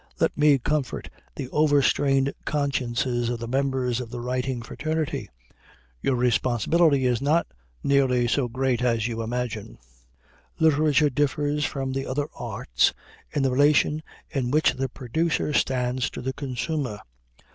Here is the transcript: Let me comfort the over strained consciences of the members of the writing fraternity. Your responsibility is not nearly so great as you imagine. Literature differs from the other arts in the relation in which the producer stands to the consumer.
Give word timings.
Let 0.19 0.35
me 0.35 0.57
comfort 0.57 1.11
the 1.35 1.47
over 1.49 1.83
strained 1.83 2.33
consciences 2.43 3.29
of 3.29 3.37
the 3.39 3.47
members 3.47 3.99
of 4.01 4.09
the 4.09 4.19
writing 4.19 4.63
fraternity. 4.63 5.29
Your 6.01 6.15
responsibility 6.15 7.05
is 7.05 7.21
not 7.21 7.45
nearly 7.83 8.27
so 8.27 8.47
great 8.47 8.81
as 8.81 9.07
you 9.07 9.21
imagine. 9.21 9.77
Literature 10.57 11.11
differs 11.11 11.65
from 11.65 11.91
the 11.91 12.07
other 12.07 12.29
arts 12.33 12.95
in 13.31 13.43
the 13.43 13.51
relation 13.51 14.01
in 14.31 14.49
which 14.49 14.73
the 14.73 14.89
producer 14.89 15.53
stands 15.53 16.09
to 16.09 16.21
the 16.23 16.33
consumer. 16.33 16.99